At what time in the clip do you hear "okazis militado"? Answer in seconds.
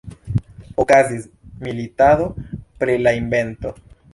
0.83-2.27